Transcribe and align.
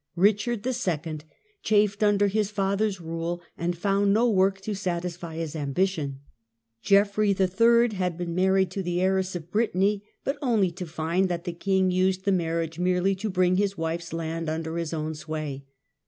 Richard, 0.15 0.63
the 0.63 0.73
second, 0.73 1.25
chafed 1.61 2.01
under 2.01 2.27
his 2.27 2.49
fathers 2.49 2.99
rule, 2.99 3.39
and 3.55 3.77
found 3.77 4.11
no 4.11 4.27
work 4.27 4.59
to 4.61 4.73
satisfy 4.73 5.35
his 5.35 5.55
ambition. 5.55 6.21
Geoffrey, 6.81 7.33
the 7.33 7.45
third, 7.45 7.93
had 7.93 8.17
been 8.17 8.33
married 8.33 8.71
to 8.71 8.81
the 8.81 8.99
heiress 8.99 9.35
of 9.35 9.51
Brittany, 9.51 10.01
but 10.23 10.39
only 10.41 10.71
to 10.71 10.87
find 10.87 11.29
that 11.29 11.43
the 11.43 11.53
king 11.53 11.91
used 11.91 12.25
the 12.25 12.31
marriage 12.31 12.79
merely 12.79 13.13
to 13.13 13.29
bring 13.29 13.57
his 13.57 13.77
wife's 13.77 14.11
land 14.11 14.49
under 14.49 14.75
his 14.77 14.91
own 14.91 15.13
sway. 15.13 15.65